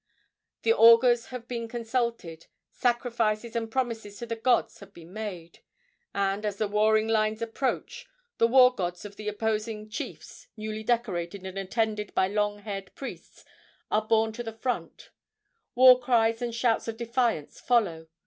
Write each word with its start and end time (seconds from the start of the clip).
The 0.63 0.73
augurs 0.73 1.27
have 1.27 1.47
been 1.47 1.67
consulted, 1.67 2.47
sacrifices 2.71 3.55
and 3.55 3.69
promises 3.69 4.17
to 4.17 4.25
the 4.25 4.35
gods 4.35 4.79
have 4.79 4.95
been 4.95 5.13
made, 5.13 5.59
and, 6.11 6.43
as 6.43 6.57
the 6.57 6.67
warring 6.67 7.07
lines 7.07 7.39
approach, 7.39 8.07
the 8.39 8.47
war 8.47 8.73
gods 8.73 9.05
of 9.05 9.15
the 9.15 9.27
opposing 9.27 9.91
chiefs, 9.91 10.47
newly 10.57 10.81
decorated 10.81 11.45
and 11.45 11.55
attended 11.55 12.15
by 12.15 12.27
long 12.27 12.57
haired 12.61 12.89
priests, 12.95 13.45
are 13.91 14.01
borne 14.07 14.31
to 14.33 14.41
the 14.41 14.53
front. 14.57 15.11
War 15.75 15.99
cries 15.99 16.41
and 16.41 16.55
shouts 16.55 16.87
of 16.87 16.97
defiance 16.97 17.59
follow. 17.59 18.07